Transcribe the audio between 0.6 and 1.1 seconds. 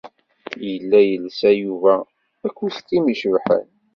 Yella